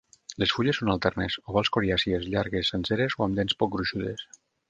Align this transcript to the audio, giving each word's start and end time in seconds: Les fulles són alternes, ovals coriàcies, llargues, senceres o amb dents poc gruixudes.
Les 0.43 0.53
fulles 0.59 0.77
són 0.79 0.89
alternes, 0.93 1.35
ovals 1.53 1.69
coriàcies, 1.75 2.25
llargues, 2.35 2.73
senceres 2.75 3.19
o 3.19 3.27
amb 3.27 3.39
dents 3.43 3.59
poc 3.63 3.75
gruixudes. 3.79 4.27